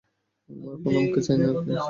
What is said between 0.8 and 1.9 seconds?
পুনমকে চাই আর কিছু না।